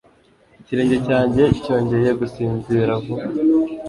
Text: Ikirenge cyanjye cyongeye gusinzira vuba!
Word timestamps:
Ikirenge 0.61 0.97
cyanjye 1.07 1.43
cyongeye 1.63 2.09
gusinzira 2.19 2.91
vuba! 3.03 3.25